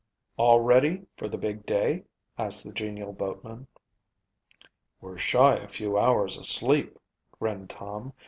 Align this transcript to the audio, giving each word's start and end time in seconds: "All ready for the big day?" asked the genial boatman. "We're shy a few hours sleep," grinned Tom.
"All 0.35 0.59
ready 0.61 1.05
for 1.15 1.29
the 1.29 1.37
big 1.37 1.63
day?" 1.63 2.05
asked 2.35 2.63
the 2.65 2.73
genial 2.73 3.13
boatman. 3.13 3.67
"We're 4.99 5.19
shy 5.19 5.57
a 5.57 5.67
few 5.67 5.95
hours 5.95 6.37
sleep," 6.49 6.97
grinned 7.39 7.69
Tom. 7.69 8.13